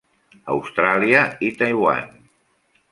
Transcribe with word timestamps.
Austràlia 0.53 1.21
i 1.49 1.53
Taiwan. 1.61 2.11